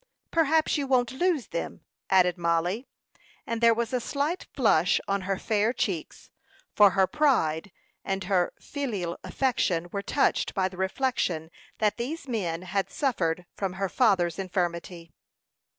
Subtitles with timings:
[0.31, 2.87] "Perhaps you won't lose them," added Mollie;
[3.45, 6.31] and there was a slight flush on her fair cheeks,
[6.75, 7.71] for her pride
[8.03, 13.73] and her filial affection were touched by the reflection that these men had suffered from
[13.73, 15.11] her father's infirmity.